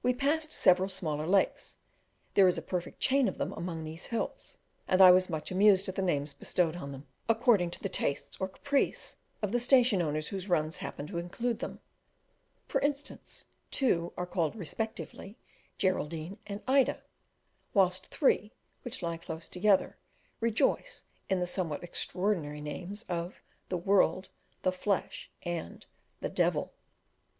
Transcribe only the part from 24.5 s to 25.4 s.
"the Flesh,"